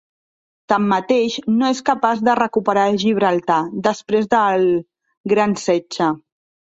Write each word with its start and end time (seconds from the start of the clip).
Tanmateix, 0.71 1.35
no 1.59 1.67
és 1.73 1.81
capaç 1.89 2.23
de 2.29 2.35
recuperar 2.41 2.87
Gibraltar 3.03 3.61
després 3.89 4.31
del 4.35 4.67
Gran 5.35 5.55
Setge. 5.67 6.09